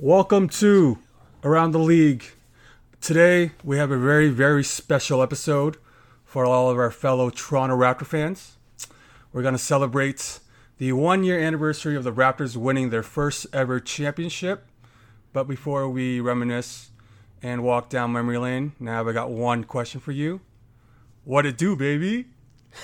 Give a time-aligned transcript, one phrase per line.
[0.00, 1.00] Welcome to
[1.42, 2.24] Around the League.
[3.00, 5.76] Today we have a very, very special episode
[6.24, 8.58] for all of our fellow Toronto Raptor fans.
[9.32, 10.38] We're going to celebrate
[10.76, 14.68] the one year anniversary of the Raptors winning their first ever championship.
[15.32, 16.90] But before we reminisce
[17.42, 20.40] and walk down memory lane, now I got one question for you.
[21.24, 22.26] What it do, baby?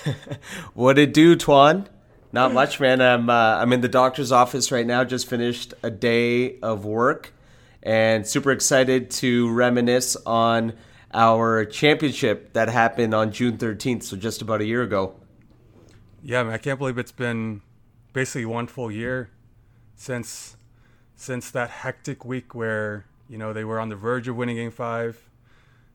[0.75, 1.87] what it do, Twan?
[2.35, 3.01] Not much, man.
[3.01, 5.05] I'm uh, I'm in the doctor's office right now.
[5.05, 7.33] Just finished a day of work,
[7.81, 10.73] and super excited to reminisce on
[11.13, 15.15] our championship that happened on June 13th, so just about a year ago.
[16.25, 17.61] Yeah, man, I can't believe it's been
[18.13, 19.31] basically one full year
[19.95, 20.57] since
[21.15, 24.73] since that hectic week where you know they were on the verge of winning Game
[24.73, 25.31] Five,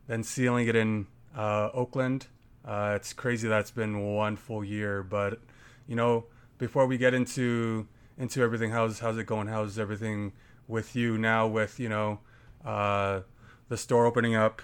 [0.07, 2.27] then sealing it in uh, Oakland.
[2.63, 5.41] Uh, it's crazy that it's been one full year, but
[5.89, 6.25] you know,
[6.59, 9.47] before we get into into everything, how's how's it going?
[9.47, 10.33] How's everything
[10.67, 11.47] with you now?
[11.47, 12.19] With you know,
[12.63, 13.21] uh,
[13.69, 14.61] the store opening up,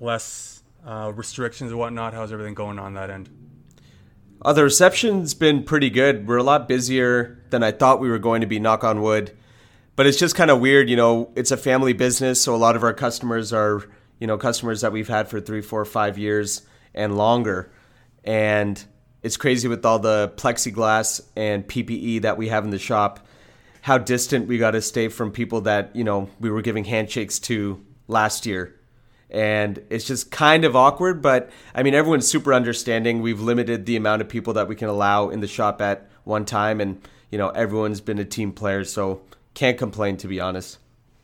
[0.00, 2.12] less uh, restrictions and whatnot.
[2.12, 3.30] How's everything going on that end?
[4.42, 6.28] Uh, the reception's been pretty good.
[6.28, 8.60] We're a lot busier than I thought we were going to be.
[8.60, 9.34] Knock on wood.
[9.96, 11.32] But it's just kind of weird, you know.
[11.36, 14.92] It's a family business, so a lot of our customers are, you know, customers that
[14.92, 17.72] we've had for three, four, five years and longer.
[18.24, 18.84] And
[19.24, 23.26] it's crazy with all the plexiglass and PPE that we have in the shop,
[23.80, 27.38] how distant we got to stay from people that, you know, we were giving handshakes
[27.38, 28.78] to last year.
[29.30, 33.22] And it's just kind of awkward, but I mean, everyone's super understanding.
[33.22, 36.44] We've limited the amount of people that we can allow in the shop at one
[36.44, 39.22] time, and, you know, everyone's been a team player, so
[39.54, 40.78] can't complain, to be honest.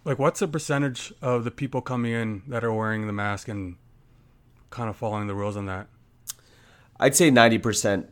[0.06, 3.76] Like, what's the percentage of the people coming in that are wearing the mask and
[4.70, 5.86] kind of following the rules on that?
[7.00, 8.06] I'd say 90%.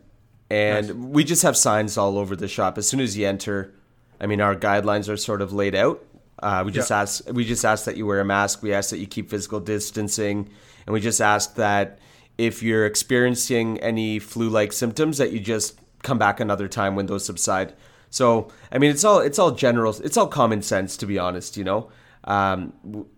[0.51, 0.97] And nice.
[0.97, 2.79] we just have signs all over the shop.
[2.79, 3.75] As soon as you enter,
[4.21, 6.05] I mean, our guidelines are sort of laid out.
[6.43, 7.01] Uh, we just yeah.
[7.01, 8.63] ask we just ask that you wear a mask.
[8.63, 10.49] We ask that you keep physical distancing,
[10.87, 11.99] and we just ask that
[12.39, 17.25] if you're experiencing any flu-like symptoms, that you just come back another time when those
[17.25, 17.75] subside.
[18.09, 21.57] So, I mean, it's all it's all general, it's all common sense, to be honest.
[21.57, 21.91] You know,
[22.25, 22.73] um,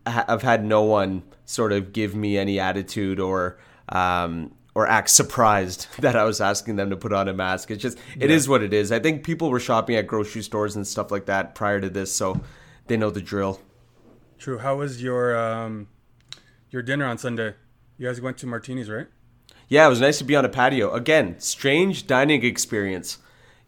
[0.06, 3.58] I've had no one sort of give me any attitude or
[3.90, 7.70] um, or act surprised that I was asking them to put on a mask.
[7.70, 8.36] It's just it yeah.
[8.36, 8.92] is what it is.
[8.92, 12.12] I think people were shopping at grocery stores and stuff like that prior to this,
[12.12, 12.40] so
[12.86, 13.60] they know the drill.
[14.38, 14.58] True.
[14.58, 15.88] How was your um
[16.70, 17.54] your dinner on Sunday?
[17.98, 19.08] You guys went to Martinis, right?
[19.68, 20.92] Yeah, it was nice to be on a patio.
[20.92, 23.18] Again, strange dining experience.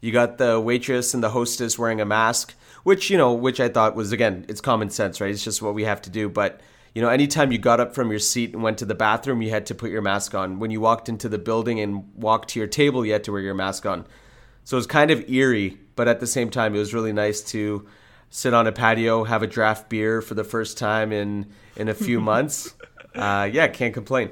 [0.01, 3.69] You got the waitress and the hostess wearing a mask, which, you know, which I
[3.69, 5.31] thought was again, it's common sense, right?
[5.31, 6.59] It's just what we have to do, but
[6.93, 9.49] you know, anytime you got up from your seat and went to the bathroom, you
[9.49, 10.59] had to put your mask on.
[10.59, 13.41] When you walked into the building and walked to your table, you had to wear
[13.41, 14.05] your mask on.
[14.63, 17.41] So it was kind of eerie, but at the same time, it was really nice
[17.45, 17.87] to
[18.29, 21.93] sit on a patio, have a draft beer for the first time in in a
[21.95, 22.75] few months.
[23.15, 24.29] Uh, yeah, can't complain.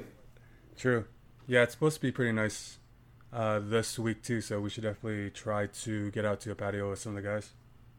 [0.76, 1.04] True.
[1.48, 2.78] Yeah, it's supposed to be pretty nice
[3.32, 6.90] uh, this week too, so we should definitely try to get out to a patio
[6.90, 7.50] with some of the guys.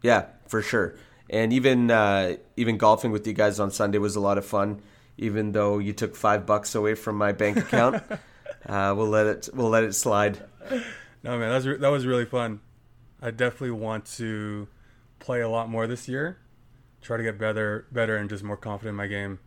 [0.01, 0.95] Yeah, for sure
[1.33, 4.81] and even uh, even golfing with you guys on Sunday was a lot of fun.
[5.17, 8.03] Even though you took five bucks away from my bank account,
[8.67, 10.37] uh, we'll let it we'll let it slide.
[11.23, 12.61] No man, that was re- that was really fun.
[13.19, 14.67] I definitely want to
[15.17, 16.37] play a lot more this year.
[17.01, 19.39] Try to get better better and just more confident in my game,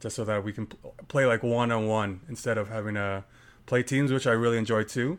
[0.00, 0.66] just so that we can
[1.08, 3.24] play like one on one instead of having to
[3.66, 5.18] play teams, which I really enjoy too.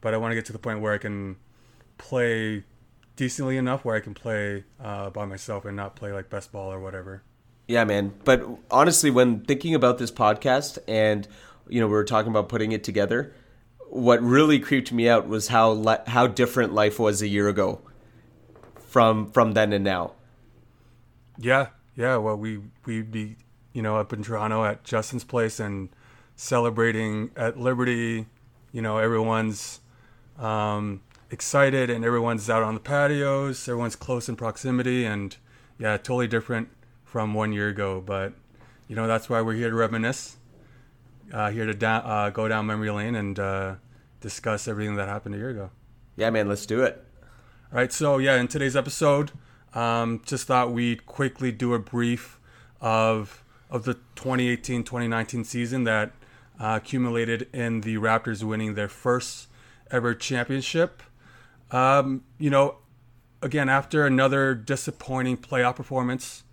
[0.00, 1.36] But I want to get to the point where I can
[1.96, 2.64] play
[3.20, 6.72] decently enough where I can play uh, by myself and not play like best ball
[6.72, 7.22] or whatever.
[7.68, 8.14] Yeah, man.
[8.24, 11.28] But honestly, when thinking about this podcast and
[11.68, 13.34] you know we were talking about putting it together,
[13.90, 17.82] what really creeped me out was how li- how different life was a year ago
[18.88, 20.12] from from then and now.
[21.36, 22.16] Yeah, yeah.
[22.16, 23.36] Well, we we'd be
[23.74, 25.90] you know up in Toronto at Justin's place and
[26.36, 28.28] celebrating at Liberty.
[28.72, 29.80] You know, everyone's
[30.38, 35.36] um, excited and everyone's out on the patios, everyone's close in proximity, and
[35.78, 36.68] yeah, totally different
[37.04, 38.02] from one year ago.
[38.04, 38.32] But
[38.88, 40.36] you know that's why we're here to reminisce,
[41.32, 43.74] uh, here to uh, go down memory lane and uh,
[44.20, 45.70] discuss everything that happened a year ago.
[46.16, 47.04] Yeah, man, let's do it.
[47.72, 49.30] All right, so yeah, in today's episode,
[49.74, 52.40] um, just thought we'd quickly do a brief
[52.80, 56.10] of of the 2018-2019 season that
[56.58, 59.46] uh, accumulated in the Raptors winning their first
[59.90, 61.02] ever championship.
[61.70, 62.76] Um, you know,
[63.42, 66.44] again, after another disappointing playoff performance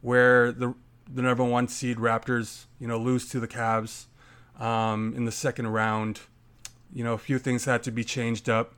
[0.00, 0.74] where the
[1.12, 4.06] the number one seed Raptors, you know, lose to the Cavs
[4.60, 6.20] um, in the second round,
[6.94, 8.74] you know, a few things had to be changed up,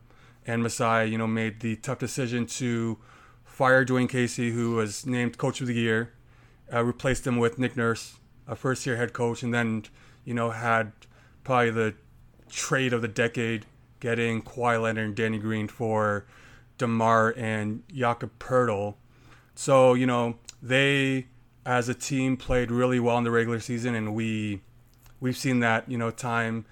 [0.47, 2.99] and Masai, you know, made the tough decision to
[3.45, 6.15] fire Dwayne Casey, who was named Coach of the Year,
[6.73, 8.17] uh, replaced him with Nick Nurse,
[8.49, 9.85] a first year head coach, and then,
[10.25, 10.93] you know, had
[11.45, 11.95] probably the
[12.49, 13.67] trade of the decade
[14.03, 16.27] getting Kawhi Leonard and Danny Green for
[16.77, 18.97] DeMar and Jakob Poeltl.
[19.55, 21.29] So, you know, they
[21.65, 24.61] as a team played really well in the regular season and we
[25.21, 26.67] we've seen that, you know, time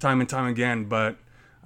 [0.00, 1.18] time and time again, but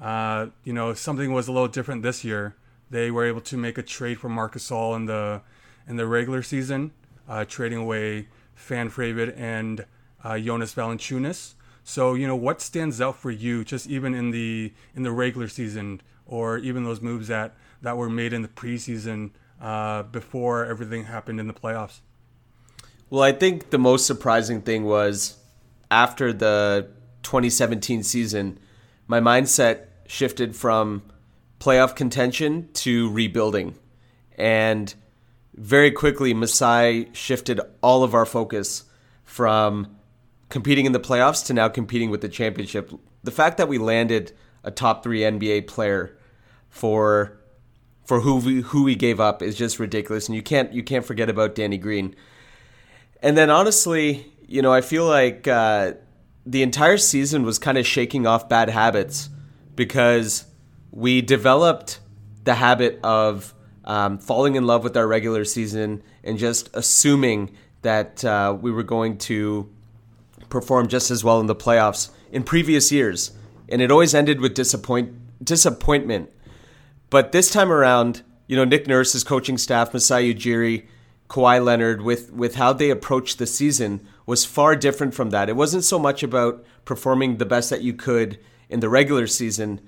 [0.02, 2.54] uh, you know, something was a little different this year.
[2.90, 5.40] They were able to make a trade for Marc Gasol in the
[5.88, 6.92] in the regular season,
[7.26, 9.86] uh, trading away Fan and
[10.22, 11.54] uh, Jonas Valanciunas.
[11.84, 15.48] So you know what stands out for you, just even in the in the regular
[15.48, 21.04] season, or even those moves that that were made in the preseason uh, before everything
[21.04, 22.00] happened in the playoffs.
[23.10, 25.36] Well, I think the most surprising thing was
[25.90, 26.88] after the
[27.22, 28.58] 2017 season,
[29.06, 31.02] my mindset shifted from
[31.60, 33.74] playoff contention to rebuilding.
[34.36, 34.92] And
[35.54, 38.84] very quickly, Masai shifted all of our focus
[39.24, 39.96] from
[40.48, 42.92] competing in the playoffs to now competing with the championship.
[43.22, 44.32] The fact that we landed
[44.62, 46.16] a top three NBA player
[46.68, 47.38] for
[48.04, 51.04] for who we who we gave up is just ridiculous, and you can't you can't
[51.04, 52.14] forget about Danny Green.
[53.22, 55.92] And then honestly, you know, I feel like uh,
[56.44, 59.30] the entire season was kind of shaking off bad habits
[59.74, 60.44] because
[60.90, 62.00] we developed
[62.44, 63.54] the habit of
[63.84, 67.50] um, falling in love with our regular season and just assuming
[67.82, 69.73] that uh, we were going to
[70.54, 73.32] perform just as well in the playoffs in previous years,
[73.68, 75.12] and it always ended with disappoint
[75.42, 76.30] disappointment.
[77.10, 80.86] But this time around, you know, Nick Nurse's coaching staff, Masai Ujiri,
[81.28, 85.48] Kawhi Leonard, with with how they approached the season was far different from that.
[85.48, 89.80] It wasn't so much about performing the best that you could in the regular season.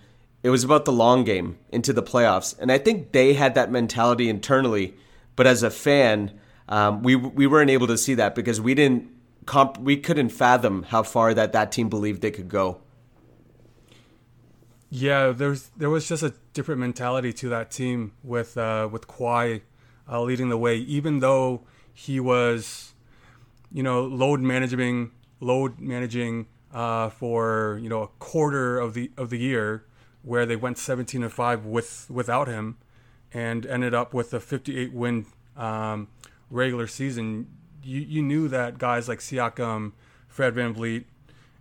[0.43, 3.71] It was about the long game into the playoffs, and I think they had that
[3.71, 4.95] mentality internally.
[5.37, 6.33] But as a fan,
[6.69, 9.16] um, we we weren't able to see that because we didn't
[9.47, 12.81] comp- we couldn't fathom how far that that team believed they could go.
[14.91, 19.63] Yeah, there's there was just a different mentality to that team with uh, with Kawhi
[20.11, 21.63] uh, leading the way, even though
[21.93, 22.95] he was,
[23.73, 25.11] you know, load managing
[25.41, 29.85] load managing uh, for you know a quarter of the of the year,
[30.23, 32.77] where they went 17 and five with without him,
[33.33, 35.27] and ended up with a 58 win
[35.57, 36.09] um,
[36.51, 37.49] regular season.
[37.87, 39.93] You you knew that guys like Siakam,
[40.27, 41.05] Fred VanVleet,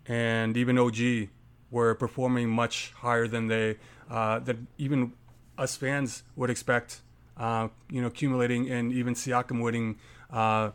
[0.08, 1.30] and even OG
[1.70, 3.78] were performing much higher than they
[4.10, 5.14] uh, that even
[5.58, 7.02] us fans would expect.
[7.38, 9.98] Uh, you know, accumulating and even Siakam winning
[10.32, 10.72] uh,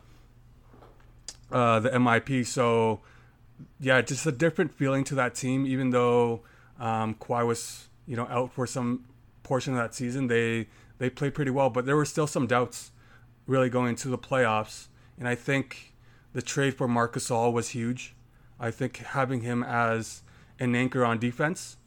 [1.51, 2.45] uh the MIP.
[2.45, 3.01] So
[3.79, 5.65] yeah, just a different feeling to that team.
[5.65, 6.41] Even though
[6.79, 9.05] um, Kawhi was you know out for some
[9.43, 10.67] portion of that season, they
[10.99, 12.91] they played pretty well, but there were still some doubts
[13.47, 14.87] really going into the playoffs.
[15.21, 15.93] And I think
[16.33, 18.15] the trade for Marc Gasol was huge.
[18.59, 20.23] I think having him as
[20.59, 21.77] an anchor on defense,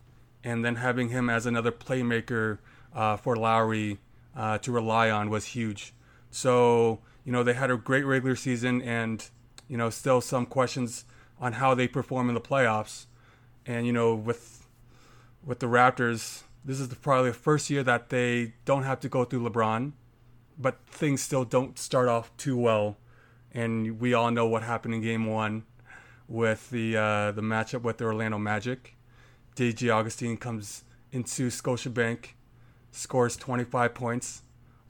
[0.45, 2.59] and then having him as another playmaker
[2.95, 3.99] uh, for Lowry
[4.37, 5.93] uh, to rely on was huge.
[6.31, 9.29] So you know they had a great regular season, and
[9.67, 11.05] you know still some questions
[11.41, 13.07] on how they perform in the playoffs.
[13.67, 14.65] And you know with
[15.45, 19.09] with the Raptors, this is the, probably the first year that they don't have to
[19.09, 19.91] go through LeBron,
[20.57, 22.97] but things still don't start off too well.
[23.55, 25.65] And we all know what happened in Game One
[26.29, 28.97] with the uh, the matchup with the Orlando Magic.
[29.55, 30.83] DJ Augustin comes
[31.13, 32.31] into Scotiabank,
[32.91, 34.43] scores 25 points,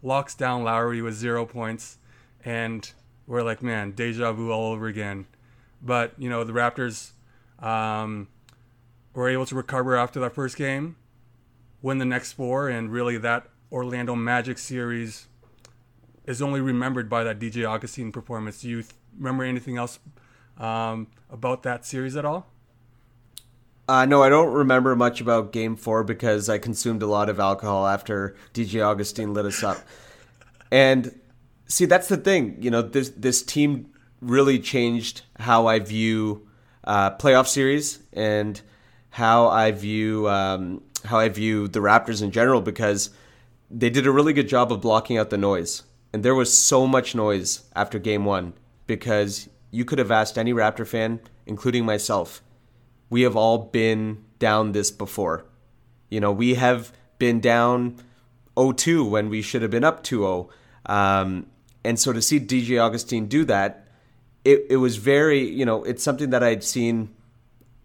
[0.02, 1.98] locks down Lowry with zero points,
[2.44, 2.90] and
[3.26, 5.26] we're like, man, deja vu all over again.
[5.82, 7.10] But you know, the Raptors
[7.58, 8.28] um,
[9.12, 10.96] were able to recover after that first game,
[11.82, 15.28] win the next four, and really that Orlando Magic series
[16.26, 18.62] is only remembered by that DJ Augustin performance.
[18.62, 19.98] Do you th- remember anything else
[20.58, 22.46] um, about that series at all?
[23.86, 27.38] Uh, no, I don't remember much about Game Four because I consumed a lot of
[27.38, 29.78] alcohol after DJ Augustin lit us up.
[30.72, 31.18] and
[31.66, 32.56] see, that's the thing.
[32.60, 36.48] You know, this this team really changed how I view
[36.84, 38.58] uh, playoff series and
[39.10, 43.10] how I view um, how I view the Raptors in general because
[43.70, 45.82] they did a really good job of blocking out the noise.
[46.14, 48.52] And there was so much noise after Game One
[48.86, 52.40] because you could have asked any Raptor fan, including myself.
[53.10, 55.44] We have all been down this before.
[56.10, 57.96] You know, we have been down
[58.56, 60.48] 0-2 when we should have been up 2-0.
[60.86, 61.46] Um,
[61.82, 63.88] and so to see DJ Augustin do that,
[64.44, 67.12] it, it was very, you know, it's something that I'd seen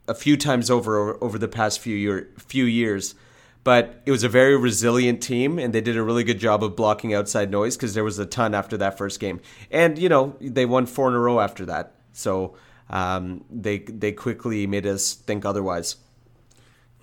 [0.08, 3.16] a few times over over the past few year, few years.
[3.64, 6.76] But it was a very resilient team, and they did a really good job of
[6.76, 9.42] blocking outside noise because there was a ton after that first game.
[9.70, 12.56] And you know they won four in a row after that, so
[12.90, 15.98] um, they they quickly made us think otherwise.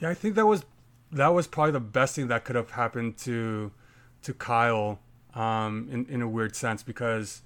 [0.01, 0.65] Yeah, I think that was
[1.13, 3.71] that was probably the best thing that could have happened to
[4.23, 4.99] to Kyle
[5.35, 7.43] um, in in a weird sense because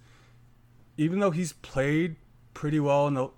[0.97, 2.17] even though he's played
[2.55, 3.29] pretty well in the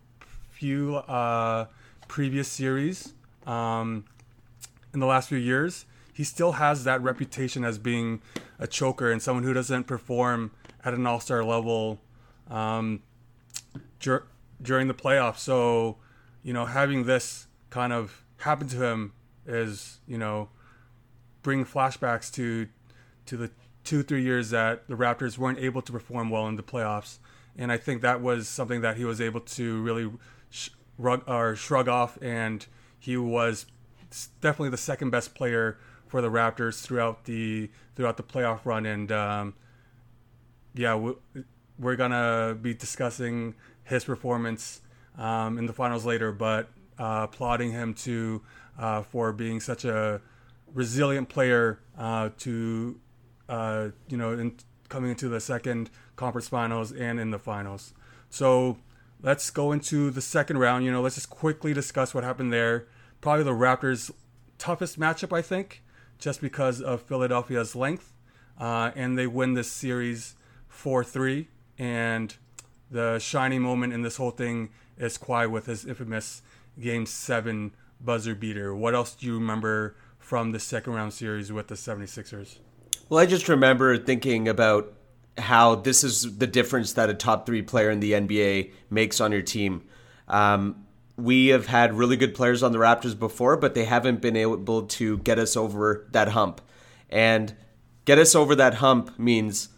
[0.51, 1.67] few uh,
[2.09, 3.15] previous series
[3.47, 4.05] um,
[4.95, 8.21] in the last few years, he still has that reputation as being
[8.59, 10.51] a choker and someone who doesn't perform
[10.85, 12.01] at an all star level
[12.51, 13.03] um,
[14.01, 14.27] dur-
[14.61, 15.39] during the playoffs.
[15.39, 15.97] So,
[16.43, 19.13] you know, having this kind of happen to him
[19.47, 20.51] is, you know,
[21.43, 22.69] bring flashbacks to
[23.27, 23.51] to the
[23.85, 27.19] two three years that the Raptors weren't able to perform well in the playoffs,
[27.57, 30.11] and I think that was something that he was able to really
[30.51, 32.67] shrug or shrug off, and
[32.99, 33.67] he was
[34.41, 39.11] definitely the second best player for the Raptors throughout the throughout the playoff run, and
[39.11, 39.55] um,
[40.75, 41.15] yeah, we,
[41.79, 43.55] we're gonna be discussing
[43.85, 44.81] his performance
[45.19, 48.43] um, in the finals later, but uh, applauding him to
[48.79, 50.21] uh, for being such a
[50.75, 52.99] resilient player uh, to
[53.49, 54.57] uh, you know in
[54.89, 57.95] coming into the second conference finals and in the finals.
[58.29, 58.79] So
[59.23, 60.85] let's go into the second round.
[60.85, 62.87] You know, let's just quickly discuss what happened there.
[63.23, 64.11] Probably the Raptors'
[64.59, 65.83] toughest matchup, I think,
[66.19, 68.13] just because of Philadelphia's length,
[68.61, 70.35] uh, and they win this series
[70.69, 71.49] four three.
[71.79, 72.35] And
[72.91, 76.43] the shining moment in this whole thing is Kawhi with his infamous
[76.79, 78.75] Game Seven buzzer beater.
[78.75, 82.59] What else do you remember from the second round series with the 76ers?
[83.09, 84.93] Well, I just remember thinking about
[85.39, 89.33] how this is the difference that a top three player in the NBA makes on
[89.33, 89.83] your team.
[90.29, 90.87] Um,
[91.17, 94.83] we have had really good players on the Raptors before, but they haven't been able
[94.83, 96.61] to get us over that hump.
[97.11, 97.55] And
[98.05, 99.69] get us over that hump means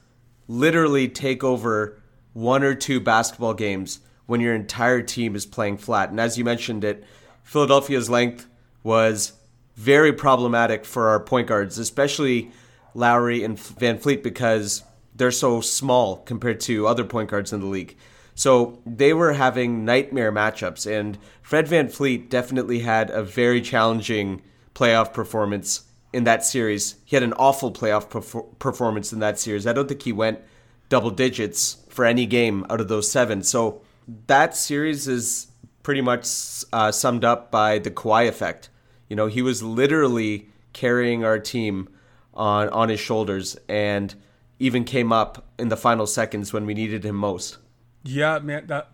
[0.47, 2.01] literally take over
[2.33, 6.11] one or two basketball games when your entire team is playing flat.
[6.11, 7.05] And as you mentioned it,
[7.43, 8.47] Philadelphia's length
[8.83, 9.33] was
[9.77, 12.53] very problematic for our point guards, especially
[12.95, 14.83] Lowry and VanVleet, because
[15.15, 17.97] they're so small compared to other point guards in the league.
[18.35, 24.43] So they were having nightmare matchups, and Fred Van VanVleet definitely had a very challenging
[24.75, 26.97] playoff performance in that series.
[27.05, 29.67] He had an awful playoff perfor- performance in that series.
[29.67, 30.41] I don't think he went
[30.89, 33.43] double digits for any game out of those seven.
[33.43, 33.83] So
[34.27, 35.49] that series is
[35.83, 36.27] pretty much
[36.73, 38.69] uh, summed up by the Kawhi effect.
[39.09, 41.89] You know, he was literally carrying our team
[42.33, 44.13] on on his shoulders, and
[44.59, 47.59] even came up in the final seconds when we needed him most.
[48.05, 48.91] Yeah, man, that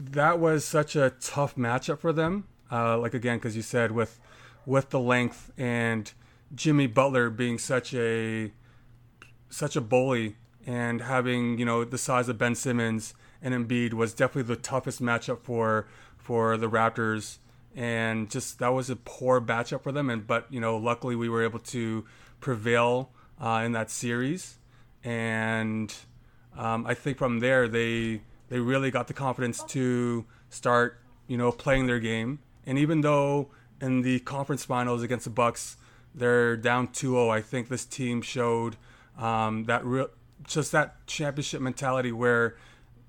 [0.00, 2.48] that was such a tough matchup for them.
[2.72, 4.18] Uh, like again, because you said with
[4.64, 6.12] with the length and
[6.54, 8.52] Jimmy Butler being such a
[9.50, 10.36] such a bully
[10.66, 15.02] and having you know the size of Ben Simmons and Embiid was definitely the toughest
[15.02, 15.86] matchup for
[16.16, 17.38] for the Raptors.
[17.76, 20.08] And just that was a poor matchup for them.
[20.08, 22.06] And but you know luckily we were able to
[22.40, 24.56] prevail uh, in that series.
[25.04, 25.94] And
[26.56, 31.52] um, I think from there they they really got the confidence to start you know
[31.52, 32.40] playing their game.
[32.66, 33.50] And even though
[33.80, 35.76] in the conference finals against the Bucks
[36.14, 38.76] they're down 2-0 I think this team showed
[39.18, 40.08] um, that real
[40.44, 42.56] just that championship mentality where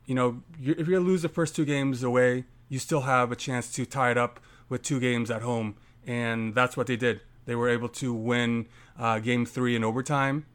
[0.06, 3.72] you know if you lose the first two games away you still have a chance
[3.74, 5.76] to tie it up with two games at home.
[6.06, 7.22] And that's what they did.
[7.46, 8.68] They were able to win
[8.98, 10.46] uh, game three in overtime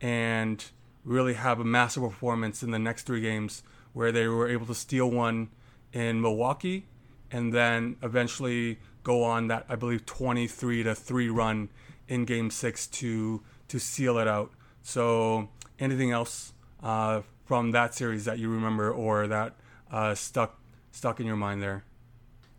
[0.00, 0.64] and
[1.04, 4.74] really have a massive performance in the next three games where they were able to
[4.74, 5.48] steal one
[5.92, 6.86] in Milwaukee
[7.30, 11.68] and then eventually go on that I believe 23 to 3 run
[12.06, 14.50] in game 6 to to seal it out.
[14.82, 16.52] So anything else
[16.82, 19.54] uh, from that series that you remember or that
[19.90, 20.58] uh, stuck
[20.90, 21.84] stuck in your mind there?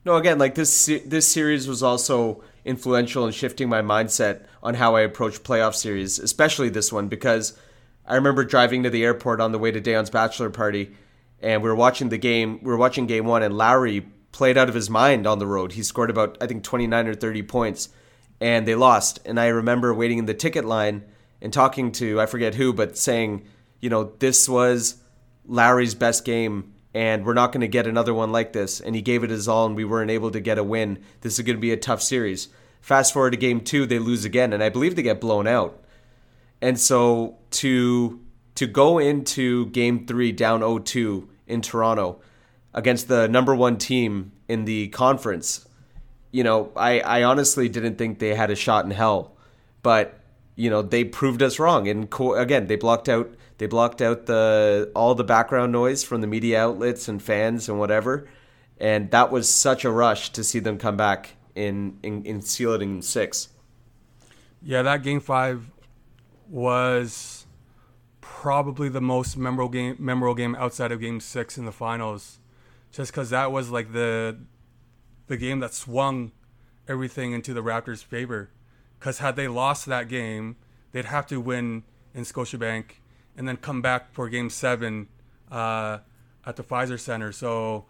[0.06, 4.96] No, again, like this this series was also influential in shifting my mindset on how
[4.96, 7.58] I approach playoff series, especially this one because
[8.06, 10.92] I remember driving to the airport on the way to Dayon's bachelor party,
[11.42, 12.60] and we were watching the game.
[12.62, 15.74] We were watching game one, and Lowry played out of his mind on the road.
[15.74, 17.90] He scored about I think 29 or 30 points,
[18.40, 19.20] and they lost.
[19.26, 21.04] And I remember waiting in the ticket line
[21.42, 23.46] and talking to I forget who, but saying,
[23.80, 25.02] you know, this was
[25.46, 28.80] Lowry's best game, and we're not going to get another one like this.
[28.80, 31.04] And he gave it his all, and we weren't able to get a win.
[31.22, 32.50] This is going to be a tough series.
[32.82, 35.84] Fast forward to game two, they lose again, and I believe they get blown out.
[36.62, 38.20] And so to
[38.60, 42.22] to go into game three down 0-2 in Toronto
[42.74, 45.68] against the number one team in the conference,
[46.32, 49.36] you know, I, I honestly didn't think they had a shot in hell.
[49.82, 50.20] but
[50.60, 51.88] you know they proved us wrong.
[51.88, 56.20] And co- again, they blocked out they blocked out the all the background noise from
[56.20, 58.28] the media outlets and fans and whatever.
[58.78, 62.74] And that was such a rush to see them come back in in, in seal
[62.74, 63.48] it in six.
[64.62, 65.72] Yeah, that game five
[66.50, 67.39] was
[68.40, 72.40] probably the most memorable game memorable game outside of game six in the finals.
[72.90, 74.38] Just because that was like the
[75.28, 76.32] the game that swung
[76.88, 78.50] everything into the Raptors' favor.
[78.98, 80.56] Because had they lost that game,
[80.94, 82.86] they'd have to win in Scotiabank
[83.36, 85.10] and then come back for Game Seven
[85.52, 85.98] uh,
[86.46, 87.34] at the Fiserv Center.
[87.34, 87.88] So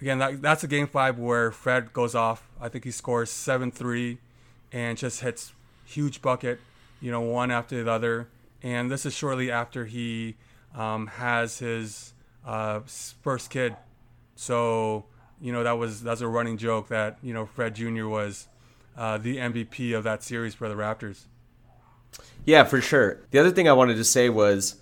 [0.00, 2.48] again, that, that's a Game Five where Fred goes off.
[2.60, 4.18] I think he scores seven three,
[4.70, 6.60] and just hits huge bucket,
[7.00, 8.28] you know, one after the other.
[8.62, 10.36] And this is shortly after he
[10.74, 12.14] um, has his
[12.46, 12.80] uh,
[13.22, 13.76] first kid.
[14.36, 15.06] So
[15.40, 18.06] you know that was that's a running joke that you know Fred Jr.
[18.06, 18.48] was
[18.96, 21.24] uh, the MVP of that series for the Raptors.
[22.44, 23.22] Yeah, for sure.
[23.30, 24.76] The other thing I wanted to say was,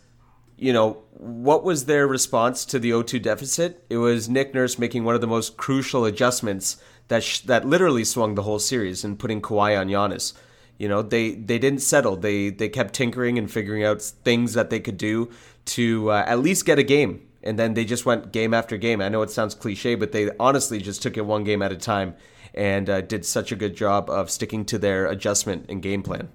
[0.57, 3.85] you know, what was their response to the 0-2 deficit?
[3.89, 8.05] It was Nick Nurse making one of the most crucial adjustments that sh- that literally
[8.05, 10.33] swung the whole series and putting Kawhi on Giannis.
[10.81, 12.17] You know, they they didn't settle.
[12.17, 15.31] They they kept tinkering and figuring out things that they could do
[15.67, 17.21] to uh, at least get a game.
[17.43, 19.03] And then they just went game after game.
[19.03, 21.77] I know it sounds cliche, but they honestly just took it one game at a
[21.77, 22.15] time
[22.55, 26.31] and uh, did such a good job of sticking to their adjustment and game plan.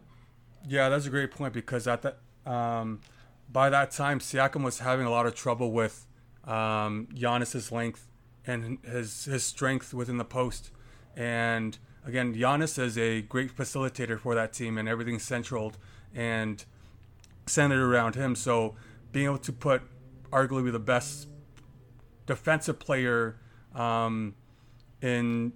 [0.67, 3.01] Yeah, that's a great point because at that um,
[3.51, 6.05] by that time, Siakam was having a lot of trouble with
[6.43, 8.07] um, Giannis's length
[8.45, 10.69] and his his strength within the post.
[11.15, 15.73] And again, Giannis is a great facilitator for that team, and everything's central
[16.13, 16.63] and
[17.45, 18.35] centered around him.
[18.35, 18.75] So
[19.11, 19.81] being able to put
[20.31, 21.27] arguably the best
[22.25, 23.37] defensive player
[23.73, 24.35] um,
[25.01, 25.53] in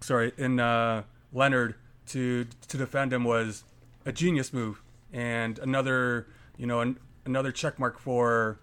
[0.00, 1.74] sorry in uh, Leonard
[2.06, 3.64] to to defend him was
[4.06, 4.82] a genius move
[5.12, 8.60] and another you know an, another check mark for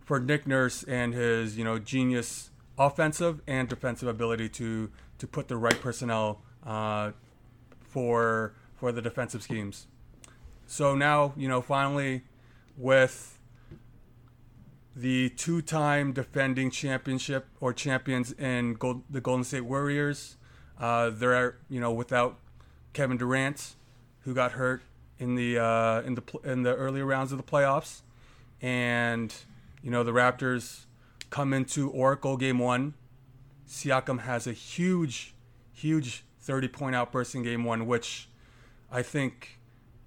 [0.00, 4.90] for Nick Nurse and his you know genius offensive and defensive ability to
[5.22, 7.12] to put the right personnel uh,
[7.80, 9.86] for for the defensive schemes.
[10.66, 12.22] So now you know finally
[12.76, 13.38] with
[14.96, 20.36] the two-time defending championship or champions in Gold, the Golden State Warriors.
[20.76, 22.40] Uh, they're you know without
[22.92, 23.76] Kevin Durant,
[24.22, 24.82] who got hurt
[25.20, 28.00] in the uh, in the in the earlier rounds of the playoffs,
[28.60, 29.32] and
[29.84, 30.86] you know the Raptors
[31.30, 32.94] come into Oracle Game One.
[33.72, 35.34] Siakam has a huge,
[35.72, 38.28] huge 30 point outburst in Game One, which
[38.90, 39.58] I think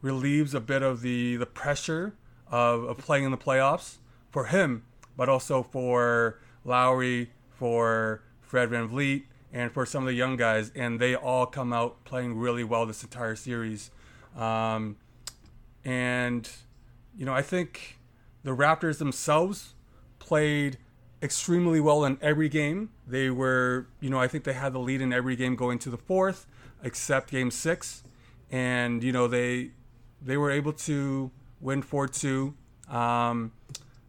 [0.01, 2.13] relieves a bit of the the pressure
[2.47, 3.95] of, of playing in the playoffs
[4.29, 4.83] for him,
[5.17, 10.99] but also for Lowry, for Fred VanVleet, and for some of the young guys, and
[10.99, 13.89] they all come out playing really well this entire series.
[14.37, 14.97] Um,
[15.83, 16.47] and
[17.17, 17.97] you know, I think
[18.43, 19.73] the Raptors themselves
[20.19, 20.77] played
[21.21, 22.89] extremely well in every game.
[23.07, 25.89] They were, you know, I think they had the lead in every game going to
[25.89, 26.47] the fourth,
[26.83, 28.03] except Game Six,
[28.51, 29.71] and you know they
[30.21, 32.55] they were able to win four two.
[32.89, 33.51] Um,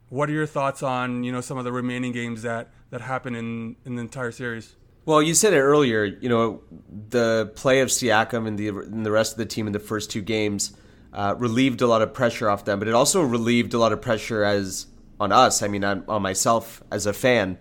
[0.08, 3.36] what are your thoughts on you know some of the remaining games that that happened
[3.36, 4.76] in in the entire series?
[5.04, 6.04] Well, you said it earlier.
[6.04, 6.62] You know,
[7.10, 10.10] the play of Siakam and the and the rest of the team in the first
[10.10, 10.76] two games
[11.12, 14.02] uh, relieved a lot of pressure off them, but it also relieved a lot of
[14.02, 14.86] pressure as
[15.20, 15.62] on us.
[15.62, 17.58] I mean, on, on myself as a fan,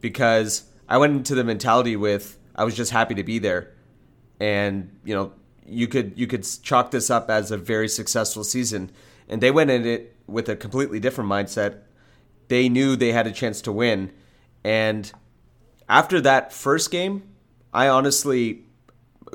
[0.00, 3.74] because I went into the mentality with I was just happy to be there,
[4.40, 5.32] and you know,
[5.66, 8.90] you could you could chalk this up as a very successful season,
[9.28, 11.80] and they went in it with a completely different mindset.
[12.48, 14.12] They knew they had a chance to win,
[14.62, 15.10] and
[15.88, 17.22] after that first game,
[17.72, 18.64] I honestly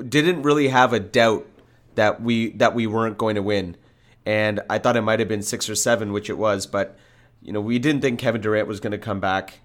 [0.08, 1.46] didn't really have a doubt
[1.94, 3.76] that we that we weren't going to win.
[4.26, 6.96] And I thought it might have been 6 or 7, which it was, but
[7.42, 9.60] you know, we didn't think Kevin Durant was going to come back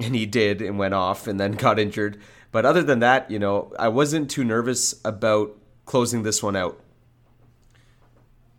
[0.00, 2.20] and he did and went off and then got injured.
[2.50, 6.78] But other than that, you know, I wasn't too nervous about closing this one out.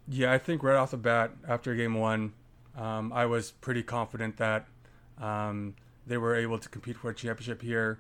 [0.08, 2.34] Yeah, I think right off the bat after game one,
[2.78, 4.68] um, I was pretty confident that
[5.20, 8.00] um, they were able to compete for a championship here.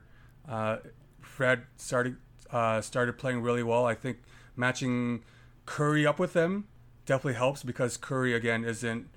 [0.50, 0.78] Uh,
[1.22, 2.18] Fred started
[2.52, 3.86] uh, started playing really well.
[3.86, 4.18] I think
[4.56, 5.24] matching
[5.66, 6.66] Curry up with them
[7.06, 9.08] definitely helps because Curry again isn't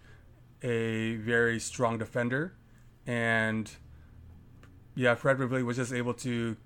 [0.62, 2.54] a very strong defender,
[3.06, 3.70] and
[4.94, 6.56] yeah, Fred really was just able to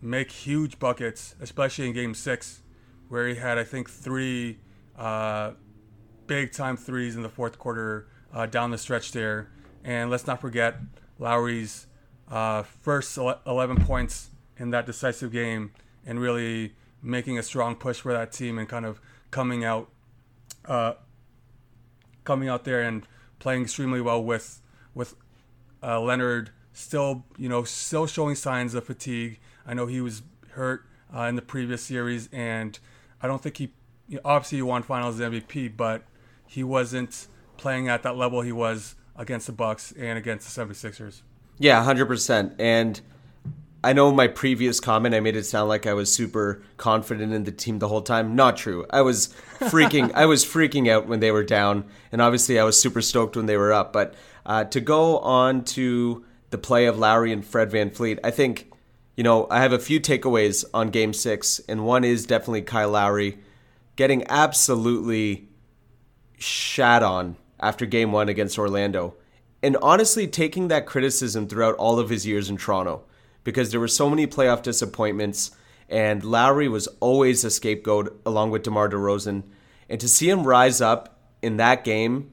[0.00, 2.62] make huge buckets, especially in Game Six,
[3.08, 4.58] where he had I think three
[4.96, 5.52] uh,
[6.26, 9.50] big time threes in the fourth quarter uh, down the stretch there.
[9.84, 10.76] And let's not forget
[11.18, 11.86] Lowry's
[12.30, 15.72] uh, first 11 points in that decisive game
[16.06, 19.00] and really making a strong push for that team and kind of
[19.30, 19.90] coming out,
[20.66, 20.94] uh,
[22.24, 23.06] coming out there and
[23.42, 24.62] playing extremely well with
[24.94, 25.16] with
[25.82, 29.40] uh, Leonard still, you know, still showing signs of fatigue.
[29.66, 32.78] I know he was hurt uh, in the previous series, and
[33.20, 33.72] I don't think he,
[34.08, 36.04] you know, obviously, he won Finals MVP, but
[36.46, 37.26] he wasn't
[37.56, 41.22] playing at that level he was against the Bucks and against the 76ers.
[41.58, 42.54] Yeah, 100%.
[42.60, 43.00] And
[43.84, 47.42] I know my previous comment, I made it sound like I was super confident in
[47.42, 48.36] the team the whole time.
[48.36, 48.86] Not true.
[48.90, 52.80] I was freaking, I was freaking out when they were down, and obviously I was
[52.80, 53.92] super stoked when they were up.
[53.92, 54.14] But
[54.46, 58.70] uh, to go on to the play of Lowry and Fred VanVleet, I think,
[59.16, 62.90] you know, I have a few takeaways on game six, and one is definitely Kyle
[62.90, 63.38] Lowry
[63.96, 65.48] getting absolutely
[66.38, 69.14] shat on after game one against Orlando.
[69.60, 73.04] And honestly, taking that criticism throughout all of his years in Toronto,
[73.44, 75.50] because there were so many playoff disappointments,
[75.88, 79.42] and Lowry was always a scapegoat along with DeMar DeRozan.
[79.88, 82.30] And to see him rise up in that game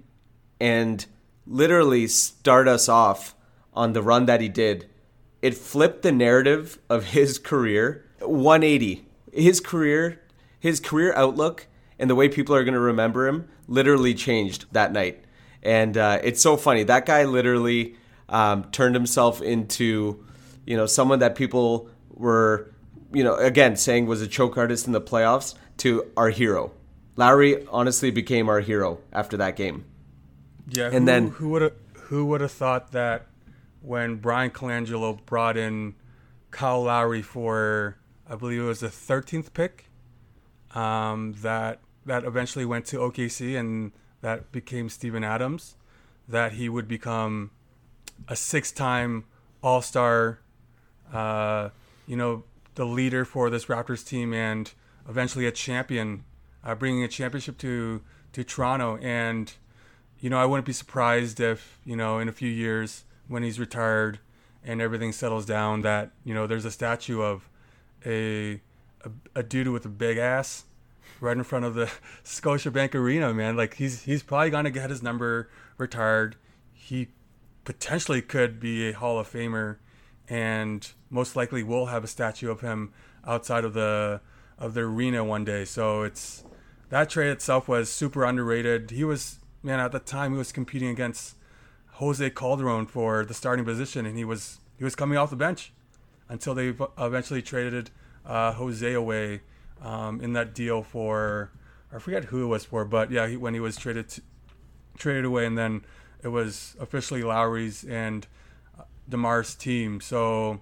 [0.59, 1.05] and
[1.45, 3.35] literally start us off
[3.73, 4.89] on the run that he did,
[5.41, 9.05] it flipped the narrative of his career 180.
[9.31, 10.21] His career,
[10.59, 11.67] his career outlook,
[11.97, 15.23] and the way people are going to remember him literally changed that night.
[15.61, 16.83] And uh, it's so funny.
[16.83, 17.95] That guy literally
[18.27, 20.25] um, turned himself into,
[20.69, 22.71] you know, someone that people were,
[23.11, 26.71] you know, again saying was a choke artist in the playoffs to our hero.
[27.15, 29.83] Lowry honestly became our hero after that game.
[30.69, 33.25] Yeah, and who, then who would have who would have thought that
[33.81, 35.95] when Bryan Colangelo brought in
[36.51, 37.97] Kyle Lowry for
[38.29, 39.89] I believe it was the 13th pick,
[40.75, 45.77] um, that that eventually went to OKC and that became Steven Adams,
[46.27, 47.49] that he would become
[48.27, 49.25] a six-time
[49.63, 50.41] All-Star,
[51.13, 51.69] uh,
[52.07, 52.43] you know,
[52.75, 54.71] the leader for this Raptors team, and
[55.07, 56.23] eventually a champion,
[56.63, 58.01] uh, bringing a championship to
[58.33, 58.97] to Toronto.
[59.01, 59.51] And
[60.19, 63.59] you know, I wouldn't be surprised if you know in a few years when he's
[63.59, 64.19] retired
[64.63, 67.49] and everything settles down that you know there's a statue of
[68.05, 68.61] a
[69.03, 70.65] a, a dude with a big ass
[71.21, 71.91] right in front of the
[72.23, 73.55] Scotiabank Arena, man.
[73.55, 76.35] Like he's he's probably gonna get his number retired.
[76.73, 77.09] He
[77.63, 79.77] potentially could be a Hall of Famer,
[80.27, 82.93] and most likely will have a statue of him
[83.25, 84.21] outside of the
[84.57, 85.65] of the arena one day.
[85.65, 86.43] So it's
[86.89, 88.91] that trade itself was super underrated.
[88.91, 91.35] He was man at the time he was competing against
[91.93, 95.71] Jose Calderon for the starting position, and he was he was coming off the bench
[96.27, 97.89] until they eventually traded
[98.25, 99.41] uh, Jose away
[99.81, 101.51] um, in that deal for
[101.91, 104.21] I forget who it was for, but yeah, he, when he was traded to,
[104.97, 105.83] traded away, and then
[106.21, 108.27] it was officially Lowry's and
[108.77, 109.99] uh, Demar's team.
[109.99, 110.61] So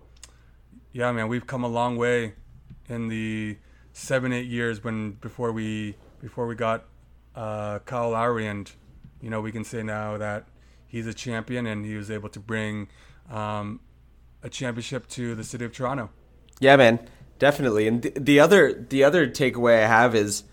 [0.97, 2.33] yeah, man, we've come a long way
[2.89, 3.55] in the
[3.93, 6.85] seven eight years when before we before we got
[7.35, 8.71] uh, Kyle Lowry, and
[9.21, 10.47] you know we can say now that
[10.87, 12.87] he's a champion and he was able to bring
[13.29, 13.79] um,
[14.41, 16.09] a championship to the city of Toronto.
[16.59, 16.99] Yeah, man.
[17.37, 17.87] Definitely.
[17.87, 20.45] And the other the other takeaway I have is,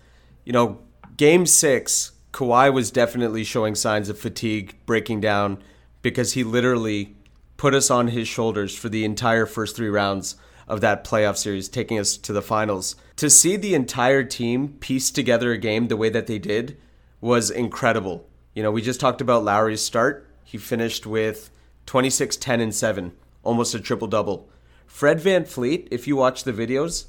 [0.43, 0.77] you know,
[1.17, 5.57] game 6, Kawhi was definitely showing signs of fatigue, breaking down
[6.03, 7.15] because he literally
[7.57, 10.35] put us on his shoulders for the entire first 3 rounds
[10.67, 12.95] of that playoff series, taking us to the finals.
[13.17, 16.77] To see the entire team piece together a game the way that they did
[17.21, 18.27] was incredible.
[18.53, 20.27] You know, we just talked about Lowry's start.
[20.43, 21.49] He finished with
[21.85, 23.13] 26, 10, and 7,
[23.43, 24.49] almost a triple double.
[24.87, 27.05] Fred VanVleet, if you watch the videos,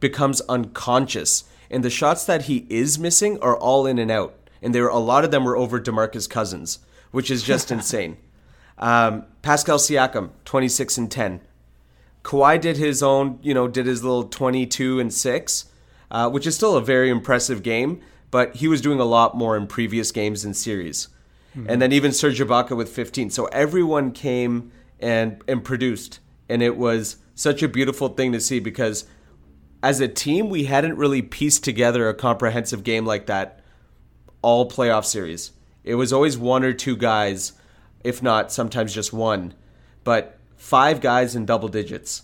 [0.00, 1.44] becomes unconscious.
[1.70, 4.34] And the shots that he is missing are all in and out.
[4.62, 6.78] And there a lot of them were over DeMarcus Cousins,
[7.10, 8.16] which is just insane.
[8.78, 11.40] Um, Pascal Siakam, 26 and 10.
[12.22, 15.64] Kawhi did his own, you know, did his little 22 and 6,
[16.10, 19.56] uh, which is still a very impressive game, but he was doing a lot more
[19.56, 21.08] in previous games and series.
[21.56, 21.70] Mm-hmm.
[21.70, 23.30] And then even Serge Ibaka with 15.
[23.30, 28.60] So everyone came and and produced and it was such a beautiful thing to see
[28.60, 29.06] because
[29.82, 33.60] as a team we hadn't really pieced together a comprehensive game like that
[34.42, 35.52] all playoff series.
[35.84, 37.52] It was always one or two guys,
[38.04, 39.54] if not sometimes just one,
[40.04, 42.22] but five guys in double digits.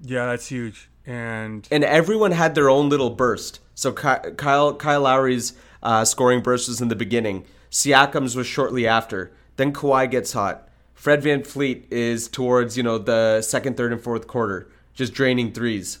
[0.00, 0.88] Yeah, that's huge.
[1.04, 3.60] And and everyone had their own little burst.
[3.74, 7.44] So Kyle Kyle Lowry's uh, scoring burst was in the beginning.
[7.70, 9.32] Siakam's was shortly after.
[9.56, 10.68] Then Kawhi gets hot.
[10.94, 15.98] Fred VanVleet is towards you know the second, third, and fourth quarter, just draining threes,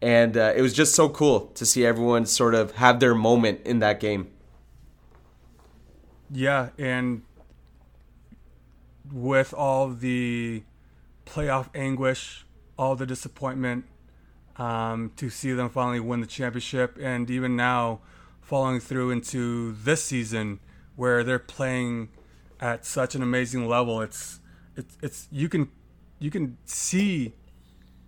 [0.00, 3.60] and uh, it was just so cool to see everyone sort of have their moment
[3.66, 4.30] in that game.
[6.30, 7.22] Yeah, and
[9.12, 10.62] with all the
[11.26, 12.44] playoff anguish,
[12.78, 13.84] all the disappointment,
[14.56, 18.00] um, to see them finally win the championship, and even now,
[18.40, 20.60] following through into this season
[20.96, 22.08] where they're playing
[22.58, 24.00] at such an amazing level.
[24.00, 24.40] It's
[24.76, 25.70] it's it's you can
[26.18, 27.34] you can see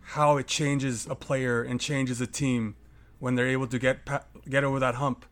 [0.01, 2.77] how it changes a player and changes a team
[3.19, 4.07] when they're able to get
[4.49, 5.25] get over that hump.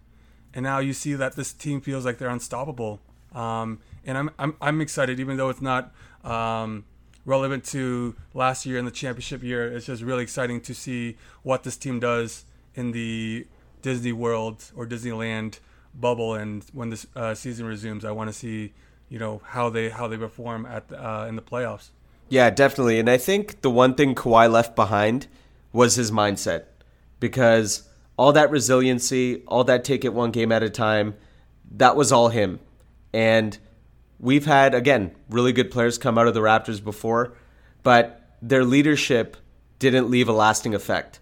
[0.55, 3.01] And now you see that this team feels like they're unstoppable.
[3.33, 5.93] Um, and I'm, I'm I'm excited, even though it's not
[6.25, 6.85] um,
[7.25, 9.73] relevant to last year in the championship year.
[9.73, 13.47] It's just really exciting to see what this team does in the
[13.83, 15.59] Disney World or Disneyland
[15.95, 16.35] bubble.
[16.35, 18.73] And when this uh, season resumes, I want to see
[19.09, 21.89] you know how they how they perform at uh, in the playoffs.
[22.29, 23.01] Yeah, definitely.
[23.01, 25.27] And I think the one thing Kawhi left behind
[25.73, 26.65] was his mindset
[27.19, 31.15] because all that resiliency, all that take it one game at a time,
[31.73, 32.61] that was all him.
[33.13, 33.59] And
[34.21, 37.33] we've had again really good players come out of the Raptors before,
[37.83, 39.37] but their leadership
[39.79, 41.21] didn't leave a lasting effect.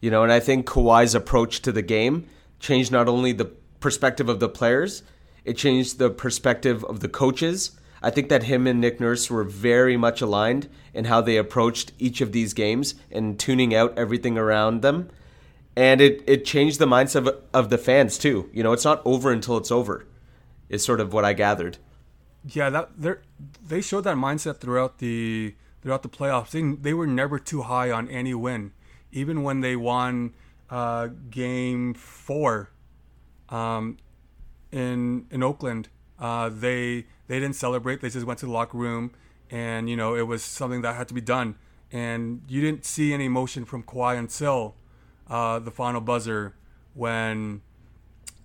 [0.00, 2.26] You know, and I think Kawhi's approach to the game
[2.58, 5.02] changed not only the perspective of the players,
[5.44, 7.72] it changed the perspective of the coaches.
[8.02, 11.92] I think that him and Nick Nurse were very much aligned in how they approached
[11.98, 15.08] each of these games and tuning out everything around them.
[15.76, 18.50] And it, it changed the mindset of, of the fans too.
[18.52, 20.06] You know, it's not over until it's over,
[20.68, 21.78] is sort of what I gathered.
[22.44, 22.90] Yeah, that
[23.64, 26.50] they showed that mindset throughout the throughout the playoffs.
[26.50, 28.72] They, they were never too high on any win,
[29.12, 30.34] even when they won
[30.70, 32.70] uh, game four.
[33.48, 33.98] Um,
[34.72, 38.00] in in Oakland, uh, they they didn't celebrate.
[38.00, 39.12] They just went to the locker room,
[39.50, 41.56] and you know it was something that had to be done.
[41.92, 44.76] And you didn't see any emotion from Kawhi until
[45.28, 46.54] uh, the final buzzer
[46.94, 47.60] when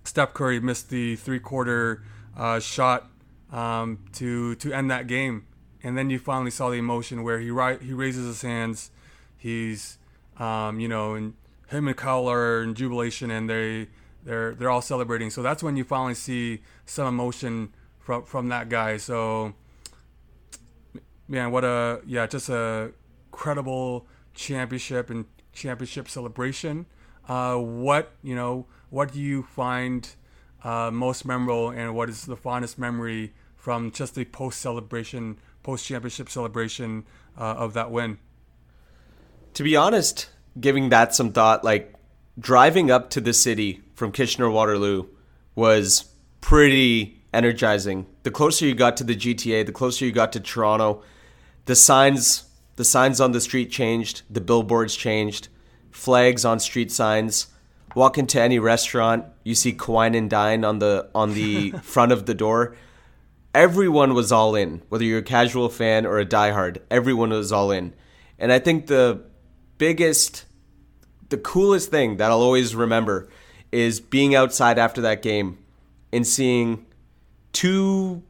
[0.03, 2.03] Steph Curry missed the three quarter
[2.35, 3.09] uh, shot
[3.51, 5.45] um, to to end that game.
[5.83, 8.91] And then you finally saw the emotion where he ri- he raises his hands.
[9.37, 9.97] He's
[10.37, 11.33] um, you know, and
[11.69, 13.87] him and Kyle are in jubilation, and they
[14.23, 15.29] they're they're all celebrating.
[15.29, 18.97] So that's when you finally see some emotion from from that guy.
[18.97, 19.53] So
[21.27, 22.91] man, what a yeah, just a
[23.31, 26.85] credible championship and championship celebration.
[27.27, 30.15] Uh, what you know, what do you find
[30.67, 35.85] uh, most memorable, and what is the fondest memory from just the post celebration, post
[35.85, 37.05] championship celebration
[37.37, 38.17] uh, of that win?
[39.53, 41.93] To be honest, giving that some thought, like
[42.37, 45.05] driving up to the city from Kitchener Waterloo
[45.55, 48.05] was pretty energizing.
[48.23, 51.01] The closer you got to the GTA, the closer you got to Toronto,
[51.63, 52.43] the signs
[52.75, 55.47] the signs on the street changed, the billboards changed,
[55.91, 57.47] flags on street signs.
[57.97, 62.27] Walk into any restaurant, you see Quine and Dine on the on the front of
[62.27, 62.75] the door.
[63.55, 66.77] Everyone was all in, whether you're a casual fan or a diehard.
[66.91, 67.95] Everyone was all in,
[68.37, 69.23] and I think the
[69.79, 70.45] biggest
[71.29, 73.29] the coolest thing that I'll always remember
[73.71, 75.57] is being outside after that game
[76.13, 76.85] and seeing
[77.51, 78.21] two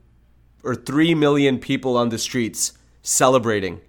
[0.63, 3.81] or three million people on the streets celebrating.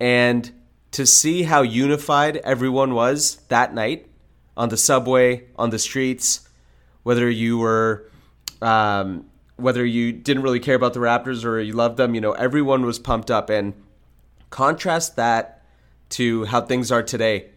[0.00, 0.50] And
[0.90, 4.07] to see how unified everyone was that night
[4.58, 6.46] on the subway, on the streets,
[7.04, 8.10] whether you were,
[8.60, 9.24] um,
[9.56, 12.84] whether you didn't really care about the Raptors or you loved them, you know, everyone
[12.84, 13.48] was pumped up.
[13.48, 13.72] And
[14.50, 15.62] contrast that
[16.10, 17.50] to how things are today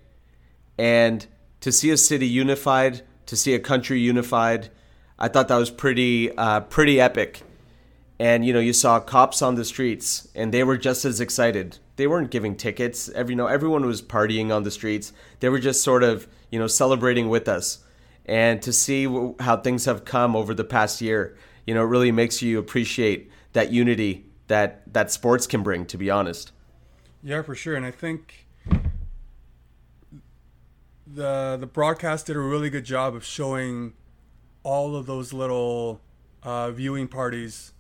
[0.78, 1.26] and
[1.62, 4.70] to see a city unified, to see a country unified,
[5.18, 7.42] I thought that was pretty uh, pretty epic.
[8.20, 11.80] And you know, you saw cops on the streets, and they were just as excited.
[11.96, 13.10] They weren't giving tickets.
[13.10, 15.14] Every you know, everyone was partying on the streets.
[15.40, 17.80] They were just sort of you know celebrating with us.
[18.26, 19.06] And to see
[19.40, 21.36] how things have come over the past year,
[21.66, 25.86] you know, it really makes you appreciate that unity that that sports can bring.
[25.88, 26.52] To be honest.
[27.24, 27.76] Yeah, for sure.
[27.76, 28.46] And I think
[31.08, 33.94] the the broadcast did a really good job of showing
[34.64, 36.02] all of those little
[36.44, 37.74] uh, viewing parties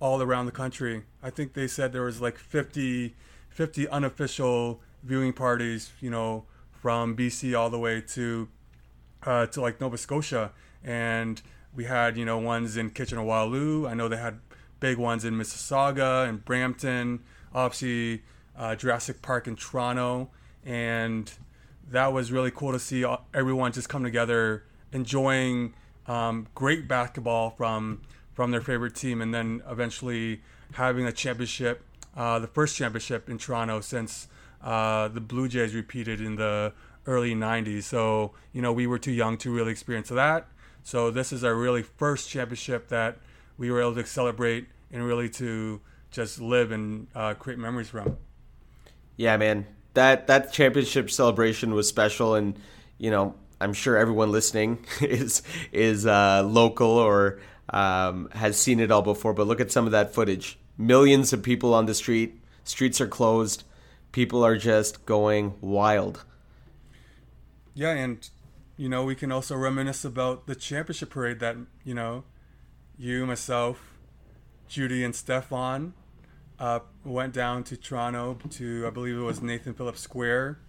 [0.00, 1.04] all around the country.
[1.22, 3.14] I think they said there was like 50,
[3.48, 6.44] 50 unofficial viewing parties, you know,
[6.86, 8.46] from BC all the way to
[9.24, 10.52] uh, to like Nova Scotia,
[10.84, 11.42] and
[11.74, 13.88] we had you know ones in Kitchener Waterloo.
[13.88, 14.38] I know they had
[14.78, 18.22] big ones in Mississauga and Brampton, obviously
[18.56, 20.30] uh, Jurassic Park in Toronto,
[20.64, 21.28] and
[21.90, 25.74] that was really cool to see everyone just come together, enjoying
[26.06, 30.40] um, great basketball from from their favorite team, and then eventually
[30.74, 31.82] having a championship,
[32.16, 34.28] uh, the first championship in Toronto since
[34.62, 36.72] uh, the Blue Jays repeated in the
[37.06, 37.84] early '90s.
[37.84, 40.48] So you know we were too young to really experience that.
[40.82, 43.18] So this is our really first championship that
[43.58, 48.16] we were able to celebrate and really to just live and uh, create memories from.
[49.16, 49.66] Yeah, man
[49.96, 52.56] that that championship celebration was special, and
[52.98, 55.42] you know, I'm sure everyone listening is
[55.72, 57.40] is uh, local or
[57.70, 59.34] um, has seen it all before.
[59.34, 60.58] But look at some of that footage.
[60.78, 62.40] Millions of people on the street.
[62.62, 63.64] Streets are closed.
[64.16, 66.24] People are just going wild.
[67.74, 68.26] Yeah, and
[68.78, 72.24] you know we can also reminisce about the championship parade that you know
[72.96, 73.98] you, myself,
[74.68, 75.92] Judy, and Stefan
[76.58, 80.60] uh, went down to Toronto to I believe it was Nathan Phillips Square,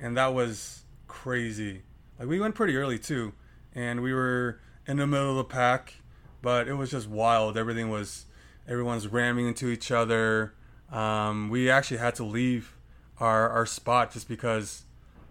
[0.00, 1.82] and that was crazy.
[2.18, 3.34] Like we went pretty early too,
[3.72, 5.94] and we were in the middle of the pack,
[6.42, 7.56] but it was just wild.
[7.56, 8.26] Everything was
[8.66, 10.54] everyone's ramming into each other.
[10.90, 12.75] Um, we actually had to leave
[13.20, 14.82] our our spot just because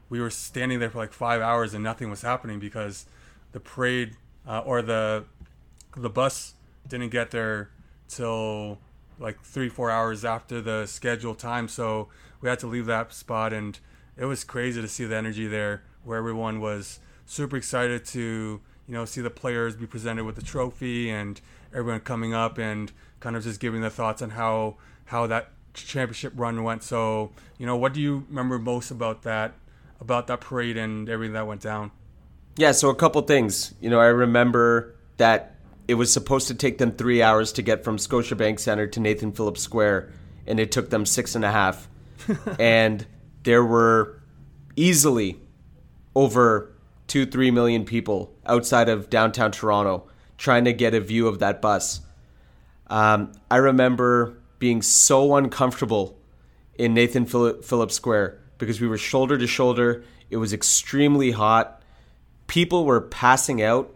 [0.10, 3.06] we were standing there for like five hours and nothing was happening because
[3.52, 4.16] the parade
[4.48, 5.26] uh, or the
[5.96, 6.54] the bus
[6.88, 7.70] didn't get there
[8.08, 8.78] till
[9.20, 11.68] like three four hours after the scheduled time.
[11.68, 12.10] So
[12.42, 13.80] we had to leave that spot and
[14.18, 18.94] it was crazy to see the energy there where everyone was super excited to you
[18.94, 21.42] know see the players be presented with the trophy and
[21.74, 26.34] everyone coming up and kind of just giving their thoughts on how how that championship
[26.36, 29.54] run went so you know what do you remember most about that
[30.00, 31.92] about that parade and everything that went down
[32.58, 35.56] yeah so a couple things you know i remember that
[35.88, 39.32] it was supposed to take them three hours to get from Scotiabank Center to Nathan
[39.32, 40.12] Phillips Square,
[40.48, 41.88] and it took them six and a half.
[42.60, 43.06] and
[43.44, 44.22] there were
[44.76, 45.40] easily
[46.16, 46.74] over
[47.08, 50.08] two, three million people outside of downtown Toronto
[50.38, 52.02] trying to get a view of that bus.
[52.88, 56.18] Um, I remember being so uncomfortable
[56.76, 60.04] in Nathan Phillips Square because we were shoulder to shoulder.
[60.30, 61.82] It was extremely hot.
[62.48, 63.94] People were passing out.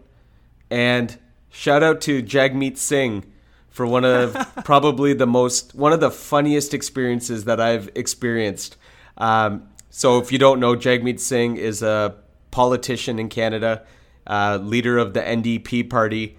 [0.70, 1.18] And
[1.50, 3.24] Shout out to Jagmeet Singh
[3.68, 8.76] for one of probably the most one of the funniest experiences that I've experienced.
[9.18, 12.14] Um, so if you don't know, Jagmeet Singh is a
[12.52, 13.84] politician in Canada,
[14.26, 16.38] uh, leader of the NDP party,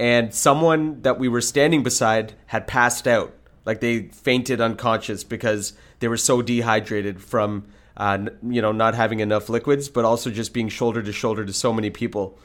[0.00, 3.34] and someone that we were standing beside had passed out,
[3.66, 9.20] like they fainted unconscious because they were so dehydrated from uh, you know not having
[9.20, 12.38] enough liquids, but also just being shoulder to shoulder to so many people.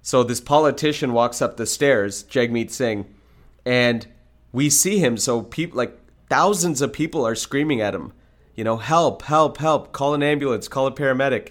[0.00, 3.12] So this politician walks up the stairs, Jagmeet Singh,
[3.66, 4.06] and
[4.52, 5.16] we see him.
[5.18, 5.98] So people, like
[6.30, 8.12] thousands of people, are screaming at him.
[8.54, 9.92] You know, help, help, help!
[9.92, 11.50] Call an ambulance, call a paramedic.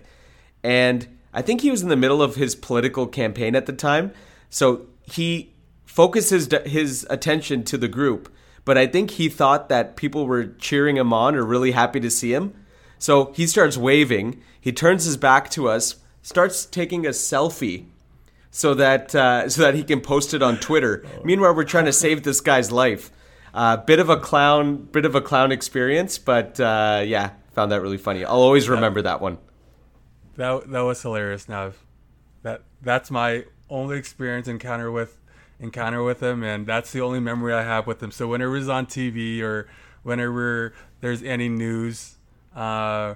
[0.63, 4.11] And I think he was in the middle of his political campaign at the time,
[4.49, 5.53] so he
[5.85, 8.31] focuses his attention to the group.
[8.67, 12.09] But I think he thought that people were cheering him on or really happy to
[12.09, 12.53] see him.
[12.99, 14.41] So he starts waving.
[14.59, 17.85] He turns his back to us, starts taking a selfie
[18.51, 21.05] so that uh, so that he can post it on Twitter.
[21.23, 23.09] Meanwhile, we're trying to save this guy's life.
[23.53, 27.81] Uh, bit of a clown, bit of a clown experience, but uh, yeah, found that
[27.81, 28.25] really funny.
[28.25, 29.37] I'll always remember that one.
[30.35, 31.47] That that was hilarious.
[31.47, 31.71] Now,
[32.43, 35.17] that that's my only experience encounter with
[35.59, 38.11] encounter with him, and that's the only memory I have with him.
[38.11, 39.67] So whenever he's on TV or
[40.03, 42.15] whenever there's any news
[42.55, 43.15] uh,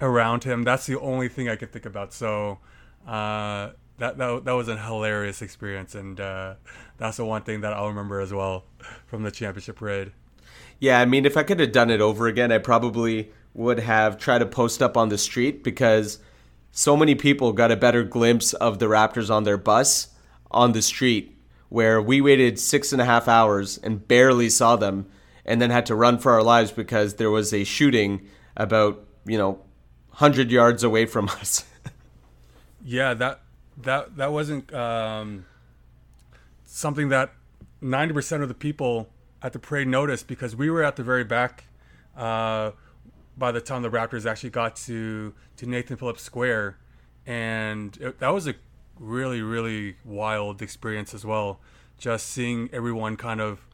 [0.00, 2.12] around him, that's the only thing I could think about.
[2.12, 2.58] So.
[3.06, 6.54] Uh, that, that that was a hilarious experience, and uh,
[6.98, 8.64] that's the one thing that I'll remember as well
[9.06, 10.12] from the championship parade.
[10.80, 14.18] Yeah, I mean, if I could have done it over again, I probably would have
[14.18, 16.18] tried to post up on the street because
[16.72, 20.08] so many people got a better glimpse of the Raptors on their bus
[20.50, 21.33] on the street,
[21.74, 25.06] where we waited six and a half hours and barely saw them,
[25.44, 28.24] and then had to run for our lives because there was a shooting
[28.56, 29.58] about you know
[30.10, 31.64] hundred yards away from us.
[32.84, 33.40] yeah, that
[33.76, 35.46] that that wasn't um,
[36.64, 37.32] something that
[37.82, 39.08] 90% of the people
[39.42, 41.64] at the parade noticed because we were at the very back
[42.16, 42.70] uh,
[43.36, 46.78] by the time the Raptors actually got to to Nathan Phillips Square,
[47.26, 48.54] and it, that was a
[48.98, 51.60] really really wild experience as well.
[51.98, 53.66] Just seeing everyone kind of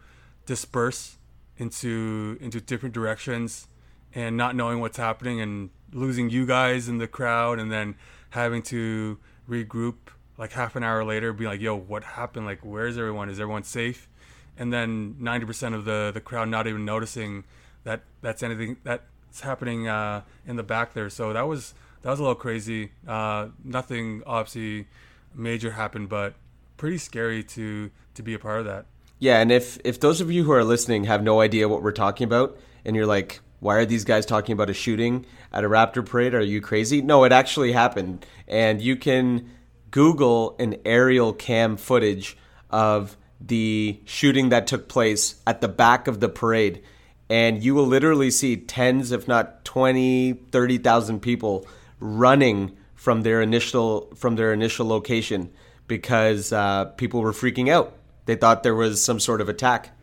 [0.46, 1.16] disperse
[1.56, 3.68] into into different directions
[4.14, 7.94] and not knowing what's happening and losing you guys in the crowd and then
[8.30, 9.96] having to regroup
[10.38, 12.46] like half an hour later, be like, "Yo, what happened?
[12.46, 13.28] Like, where's everyone?
[13.28, 14.08] Is everyone safe?"
[14.56, 17.44] And then ninety percent of the the crowd not even noticing
[17.84, 21.10] that that's anything that's happening uh, in the back there.
[21.10, 22.92] So that was that was a little crazy.
[23.06, 24.86] Uh, nothing obviously
[25.34, 26.34] major happened, but
[26.76, 28.86] pretty scary to to be a part of that.
[29.18, 31.92] Yeah, and if if those of you who are listening have no idea what we're
[31.92, 35.68] talking about, and you're like, why are these guys talking about a shooting at a
[35.68, 36.34] Raptor parade?
[36.34, 37.02] Are you crazy?
[37.02, 38.24] No, it actually happened.
[38.48, 39.50] And you can
[39.90, 42.36] Google an aerial cam footage
[42.70, 46.82] of the shooting that took place at the back of the parade.
[47.30, 51.64] and you will literally see tens, if not 20, 30,000 people
[52.00, 55.50] running from their initial from their initial location
[55.86, 57.94] because uh, people were freaking out.
[58.26, 59.96] They thought there was some sort of attack.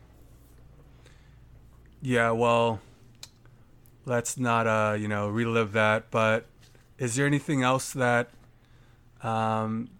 [2.02, 2.80] Yeah, well,
[4.04, 6.10] let's not uh, you know relive that.
[6.10, 6.46] But
[6.98, 8.30] is there anything else that
[9.22, 9.90] um,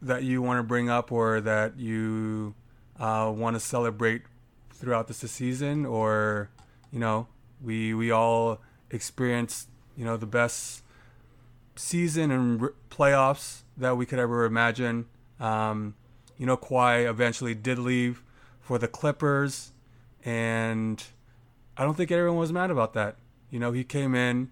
[0.00, 2.54] that you want to bring up or that you
[3.00, 4.22] uh, want to celebrate
[4.70, 6.50] throughout this season, or
[6.92, 7.26] you know,
[7.60, 8.60] we we all
[8.92, 10.83] experienced you know the best
[11.76, 15.06] season and r- playoffs that we could ever imagine.
[15.40, 15.94] Um,
[16.36, 18.22] you know, Kawhi eventually did leave
[18.60, 19.72] for the Clippers,
[20.24, 21.02] and
[21.76, 23.16] I don't think everyone was mad about that.
[23.50, 24.50] You know, he came in,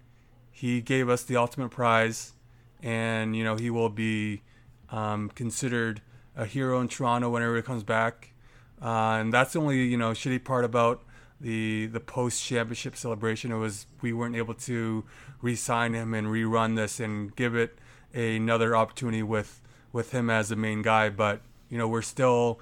[0.51, 2.33] he gave us the ultimate prize,
[2.81, 4.41] and you know he will be
[4.89, 6.01] um, considered
[6.35, 8.33] a hero in Toronto whenever he comes back.
[8.81, 11.03] Uh, and that's the only you know shitty part about
[11.43, 13.51] the the post championship celebration.
[13.51, 15.03] It was we weren't able to
[15.41, 17.77] re-sign him and rerun this and give it
[18.13, 21.09] another opportunity with with him as the main guy.
[21.09, 22.59] But you know we're still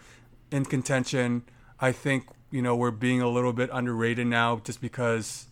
[0.52, 1.44] in contention.
[1.80, 5.46] I think you know we're being a little bit underrated now just because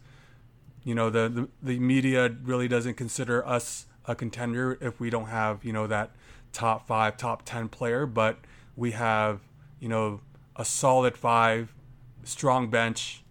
[0.83, 5.27] you know the, the the media really doesn't consider us a contender if we don't
[5.27, 6.11] have you know that
[6.51, 8.39] top five, top ten player, but
[8.75, 9.41] we have
[9.79, 10.21] you know
[10.55, 11.75] a solid five,
[12.23, 13.23] strong bench,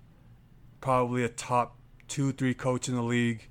[0.81, 1.77] probably a top
[2.09, 3.49] two, three coach in the league,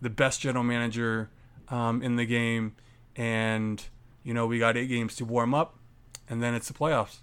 [0.00, 1.30] the best general manager
[1.68, 2.74] um, in the game,
[3.16, 3.84] and
[4.22, 5.76] you know we got eight games to warm up,
[6.28, 7.18] and then it's the playoffs.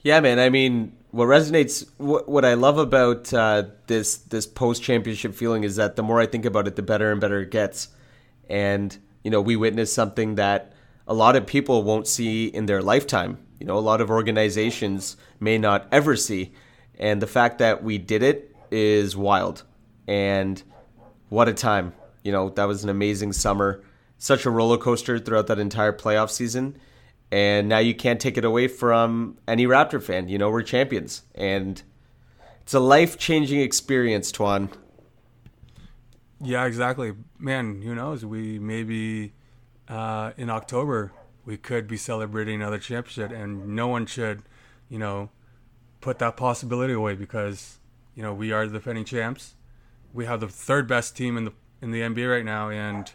[0.00, 0.38] Yeah, man.
[0.38, 5.64] I mean, what resonates, what, what I love about uh, this this post championship feeling
[5.64, 7.88] is that the more I think about it, the better and better it gets.
[8.48, 10.72] And you know, we witnessed something that
[11.06, 13.38] a lot of people won't see in their lifetime.
[13.58, 16.52] You know, a lot of organizations may not ever see.
[16.98, 19.64] And the fact that we did it is wild.
[20.06, 20.62] And
[21.28, 21.92] what a time.
[22.22, 23.82] You know, that was an amazing summer.
[24.18, 26.78] Such a roller coaster throughout that entire playoff season.
[27.30, 30.28] And now you can't take it away from any Raptor fan.
[30.28, 31.22] You know, we're champions.
[31.34, 31.82] And
[32.62, 34.70] it's a life changing experience, Twan.
[36.40, 37.12] Yeah, exactly.
[37.38, 38.24] Man, who knows?
[38.24, 39.32] We maybe
[39.88, 41.12] uh, in October
[41.48, 44.42] we could be celebrating another championship, and no one should,
[44.90, 45.30] you know,
[46.02, 47.78] put that possibility away because
[48.14, 49.54] you know we are the defending champs.
[50.12, 53.10] We have the third best team in the in the NBA right now, and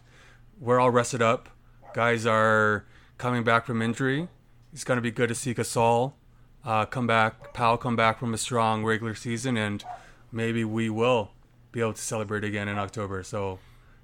[0.59, 1.47] we're all rested up.
[1.93, 2.87] Guys are
[3.19, 4.27] coming back from injury.
[4.73, 6.13] It's going to be good to see Gasol
[6.65, 9.85] uh, come back, Powell come back from a strong regular season, and
[10.31, 11.29] maybe we will
[11.71, 13.21] be able to celebrate again in October.
[13.21, 13.59] So,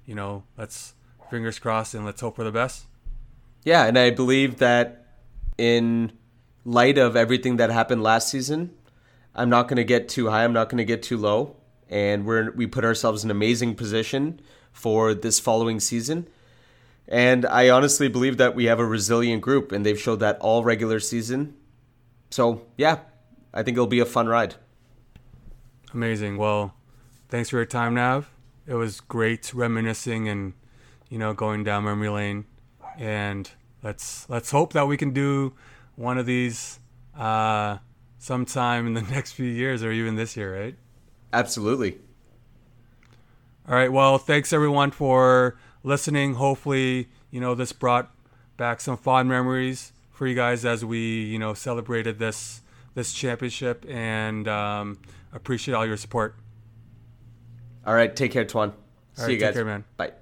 [0.06, 0.94] you know, let's
[1.30, 2.86] fingers crossed and let's hope for the best.
[3.64, 5.06] Yeah, and I believe that
[5.58, 6.12] in
[6.64, 8.74] light of everything that happened last season,
[9.34, 10.44] I'm not going to get too high.
[10.44, 11.56] I'm not going to get too low,
[11.88, 14.40] and we're we put ourselves in an amazing position
[14.72, 16.26] for this following season.
[17.06, 20.64] And I honestly believe that we have a resilient group, and they've showed that all
[20.64, 21.54] regular season.
[22.30, 23.00] So yeah,
[23.52, 24.54] I think it'll be a fun ride.
[25.92, 26.36] Amazing.
[26.36, 26.74] Well,
[27.28, 28.30] thanks for your time, Nav.
[28.66, 30.52] It was great reminiscing and
[31.08, 32.44] you know going down memory lane,
[33.00, 33.50] and
[33.82, 35.54] let's let's hope that we can do
[35.96, 36.78] one of these
[37.18, 37.78] uh,
[38.18, 40.76] sometime in the next few years or even this year, right?
[41.32, 41.98] Absolutely.
[43.68, 43.90] All right.
[43.90, 46.34] Well, thanks everyone for listening.
[46.34, 48.14] Hopefully, you know this brought
[48.56, 52.60] back some fond memories for you guys as we you know celebrated this
[52.94, 54.98] this championship and um,
[55.32, 56.36] appreciate all your support.
[57.86, 58.72] All right, take care, Twan.
[59.14, 59.54] See right, you guys.
[59.54, 59.84] Care, man.
[59.96, 60.12] Bye.